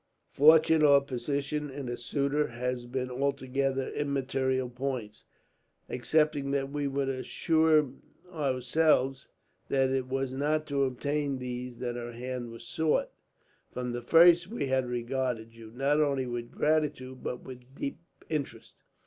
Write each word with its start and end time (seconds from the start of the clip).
Fortune 0.31 0.81
or 0.81 0.99
position 1.01 1.69
in 1.69 1.87
a 1.87 1.95
suitor 1.95 2.47
have 2.47 2.91
been 2.91 3.11
altogether 3.11 3.87
immaterial 3.91 4.67
points, 4.67 5.25
excepting 5.87 6.49
that 6.49 6.71
we 6.71 6.87
would 6.87 7.07
assure 7.07 7.87
ourselves 8.33 9.27
that 9.69 9.91
it 9.91 10.07
was 10.07 10.33
not 10.33 10.65
to 10.65 10.85
obtain 10.85 11.37
these 11.37 11.77
that 11.77 11.95
her 11.97 12.13
hand 12.13 12.49
was 12.49 12.65
sought. 12.65 13.11
From 13.71 13.91
the 13.91 14.01
first 14.01 14.47
we 14.47 14.65
have 14.65 14.89
regarded 14.89 15.53
you, 15.53 15.69
not 15.69 16.01
only 16.01 16.25
with 16.25 16.49
gratitude, 16.49 17.21
but 17.21 17.43
with 17.43 17.75
deep 17.75 17.99
interest. 18.27 18.73